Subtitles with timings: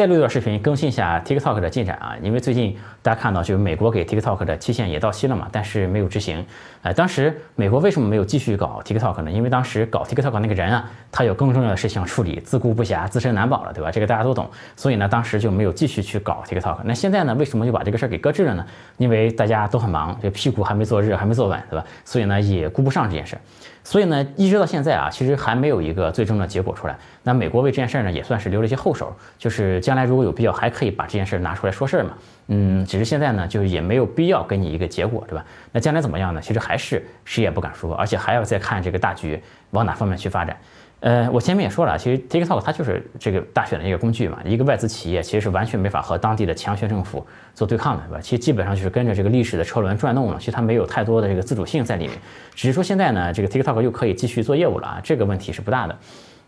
[0.00, 6.42] 再录一段视频更新一下 TikTok 的进展啊，因为最近大家看到就是美国给 TikTok 的期限也到期了嘛，但是没有执行。
[6.80, 9.30] 呃，当时美国为什么没有继续搞 TikTok 呢？
[9.30, 13.90] 因为当时搞 TikTok 那个人啊，他有更重要的事情要处理，自顾不暇，自身难保了，对吧？
[13.90, 14.50] 这个大家都懂。
[14.74, 16.78] 所以呢，当时就没有继续去搞 TikTok。
[16.84, 18.64] 那现在呢，为什么就把这个事儿给搁置了呢？
[18.96, 21.84] 因为大家都很忙，这屁股还没坐热，还没坐稳，对吧？
[22.06, 23.36] 所以呢，也顾不上这件事。
[23.82, 26.96] 所以呢，一直到现在啊，其实还没有一个最终的结果出来。
[27.22, 32.10] 那美国为这件事呢，也算是留了一些后手，就是将来如果有必要，还可以把这件事儿拿出来说事儿嘛。
[32.46, 35.44] 嗯，只是现在呢，就是也没有必要给你一个结果，对吧？
[35.72, 36.40] 那将来怎么样呢？
[36.40, 40.56] 其实还是谁也不敢说，而且还要再看这个大局往哪方面去发展。
[41.00, 48.20] 呃，我前面也说了，其实 TikTok 它就是这个大选的一个工具嘛，一个外资企业其实是完全没法和当地的强权政府做对抗的，对吧？
[48.20, 52.16] 其实基本上就是跟着这个历史的车轮转动了，其实它没有太多的这个自主性在里面。
[52.54, 55.98] 只是说现在呢，这个 TikTok 又可以继续做业务了啊，这个问题是不大的。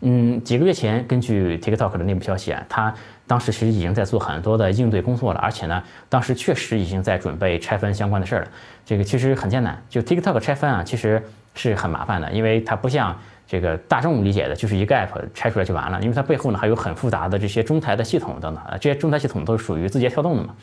[0.05, 2.93] 嗯，几个月前根据 TikTok 的内部消息啊，它
[3.25, 8.47] 当时其实已经在做很多的应对工作了，而且呢，当时确实已经在准备拆分相关的事儿了。
[8.85, 11.23] 这个其实很艰难，就 TikTok 拆分啊，其实
[11.55, 13.17] 是很麻烦的，因为它不像。
[13.45, 20.55] 这个大众理解的就是一个 app 拆出来就完了，因为它背后呢还有很复杂的这些中台的系统等等啊，这些中台系统都是属于字节跳动的嘛。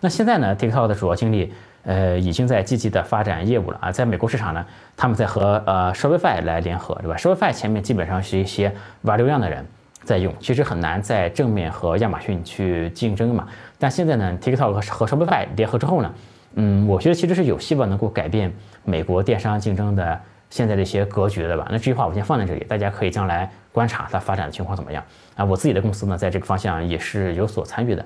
[0.00, 1.52] 那现在呢，TikTok 的主要精力，
[1.84, 4.64] 呃，已经在积极的发展业务了啊，在美国市场呢，
[4.96, 9.64] 他们在和呃 Shopify 来联合，对吧？Shopify 前面基本上是一些玩流量的人
[10.02, 13.46] 在用，其实很难在正面和亚马逊去竞争嘛。
[13.78, 16.14] 但现在呢，TikTok 和 Shopify 联合之后呢，
[16.54, 18.52] 嗯，我觉得其实是有希望能够改变
[18.84, 20.20] 美国电商竞争的。
[20.50, 21.66] 现在的一些格局，对吧？
[21.70, 25.04] 那这句话我先放在这里，大家可以将来观察它发展的情况怎么样
[25.36, 25.44] 啊。
[25.44, 28.02] 我自己的公司呢，在这个方向也是有所参与的。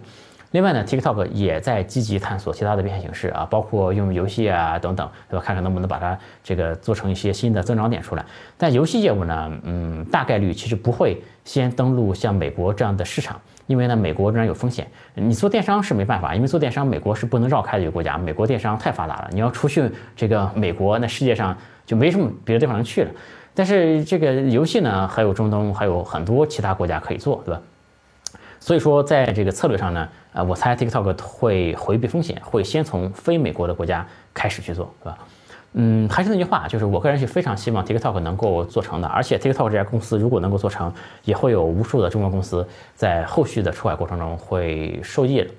[0.52, 5.44] 另外呢，TikTok 也在积极探索其他的变现形式啊，包括用游戏啊等等，对吧？
[5.44, 8.24] 看看能不能把它这个做成一些新的增长点出来。
[8.56, 14.86] 但游戏业务呢，嗯，大概率其实不会先登陆像美国这样的市场，因为呢，美国仍然有风险。
[15.14, 19.28] 你做电商是没办法，因为做电商美国是不能绕开的一个国家，美国电商太发达了。
[19.32, 21.56] 你要出去这个美国，那世界上。
[21.84, 23.10] 就没什么别的地方能去了，
[23.52, 27.60] 但是这个游戏呢，还有中东，还有很多其他国家可以做，对吧？
[28.62, 35.18] 所以说，在这个策略上呢，呃，我猜 TikTok 会回避风险，会先从非美国的国家开始去做，对吧？
[35.72, 42.64] 嗯，还是那句话，就是我个人是非常希望 TikTok 能够做成的，而且 TikTok 这家公司如果能够做成，也会有无数的中国公司
[42.94, 45.50] 在后续的出海过程中会受益的。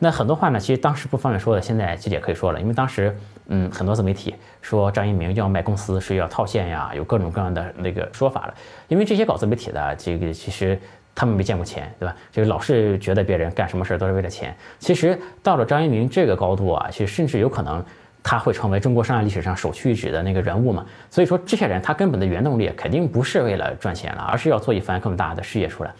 [0.00, 3.16] 那很多话呢，其实当时不方便说的，现在其实也可以说了，因为当时。
[3.50, 8.52] 嗯，很多自媒体说张一鸣要卖公司是要套现呀，有各种各样的那个说法了。
[8.88, 10.78] 因为这些搞自媒体的，这个其实
[11.18, 12.14] 他们没见过钱，对吧？
[12.30, 14.54] 这个老是觉得别人干什么事儿都是为了钱。
[14.78, 17.84] 其实到了张一鸣这个高度啊，其实甚至有可能
[18.22, 20.86] 他会成为中国商业历史上首屈一指的那个人物嘛。
[21.10, 25.92] 所以说，这些人他根本的原动力肯定不是为了赚钱了，而是要做一番更大的事业出来。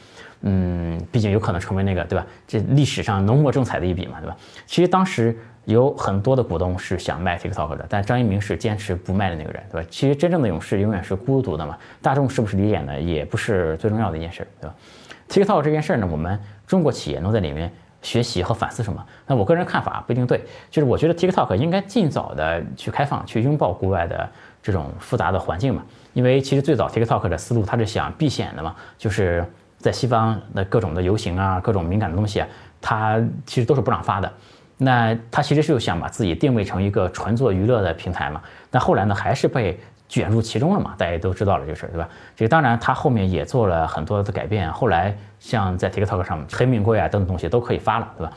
[0.43, 2.25] 嗯，毕竟有可能成为那个，对吧？
[2.47, 4.37] 这历史上浓墨重彩的一笔嘛，对吧？
[4.67, 5.37] 其实当时。
[5.65, 9.87] 有很多的股东是想卖 TikTok 的，但张一鸣是坚持不卖的那个人，对吧？
[9.91, 11.77] 其实真正的勇士永远是孤独的嘛。
[12.01, 12.99] 大众是不是理解呢？
[12.99, 14.75] 也不是最重要的一件事，对吧
[15.29, 17.73] ？TikTok 这件事儿呢，我们中国企业能在里面
[18.03, 19.05] 学习和反思什么？
[19.27, 24.29] 那我个人看法不一定对，就是我觉得 TikTok 应该尽早的去开放，去拥抱国外的
[24.63, 25.83] 这种复杂的环境嘛。
[26.15, 29.45] 因为其实最早 TikTok 的思路，它是想避险的嘛，就是
[29.79, 32.49] 在西方的各种的游行啊，各种敏感的东西啊，
[32.81, 34.33] 它其实都是不让发的。
[34.79, 38.41] 那他其实就想把自己定位成一个纯做娱乐的平台嘛？
[38.71, 39.79] 但后来呢，还是被
[40.09, 40.95] 卷入其中了嘛？
[40.97, 42.09] 大家都知道了这个事儿，对吧？
[42.37, 44.73] 这当然，他后面也做了很多的改变。
[44.73, 48.33] 后来像在 TikTok 上，黑名贵啊等等东西都可以发了，对吧？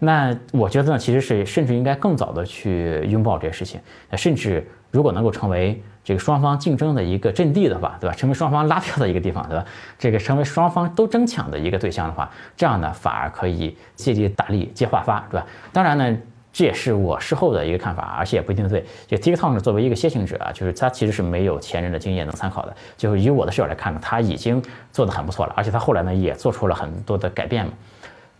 [0.00, 3.80] 那我觉得呢，其实是甚至应该更早的去拥抱这些事情，
[4.16, 5.82] 甚至如果能够成为。
[6.06, 8.14] 这个双方竞争的一个阵地的话，对吧？
[8.14, 9.64] 成为双方拉票的一个地方，对吧？
[9.98, 15.46] 这个成为双方都争抢的一个对象的话，这样呢反而可以借力打力，借话发，对吧？
[15.72, 16.14] 当然呢，
[16.52, 18.84] 这也是我事后的一个看法，而且也不一定对。
[19.06, 22.76] 就 TikTok 作为一个先行者啊，就是他其实是没有前人的经验能参考的。
[22.98, 24.62] 就是以我的视角来看呢，他已经
[24.92, 27.72] 做得很不错了，而且他后来呢也做出了很多的改变嘛。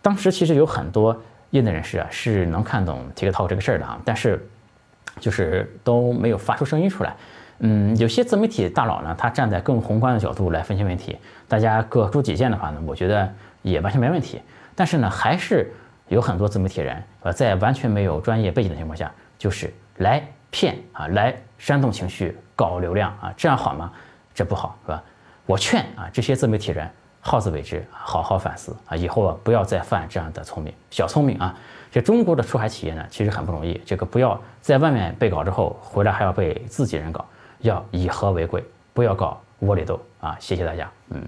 [0.03, 1.19] 当时其实有很多
[1.49, 4.47] 业内人士啊是能看懂 TikTok 这个事儿的啊，但是
[5.21, 7.15] 就是都没有发出声音出来。
[7.61, 11.17] 嗯，有些自媒体大佬呢，他站在更宏观的角度来分析问题，
[11.47, 14.43] 大家各抒己见的话呢，我觉得也完全没问题。
[14.75, 15.73] 但是呢，还是
[16.09, 23.93] 有很多自媒体人，呃，在完全没有专业背景的情况下，就是来骗啊，来煽动情绪，搞流量啊，这样好吗？
[24.35, 25.03] 这不好，是吧？
[25.47, 26.91] 我劝啊，这些自媒体人
[27.27, 31.57] 好自为之，好好反思啊，以后啊不要再犯这样的聪明小聪明啊。
[31.91, 37.25] 这中国的出海企业呢，其实很不容易，这个不要在外面被搞之后，回来还要被自己人搞。
[37.61, 38.63] 要以和为贵，
[38.93, 40.37] 不要搞窝里斗啊！
[40.39, 41.27] 谢谢大家，嗯。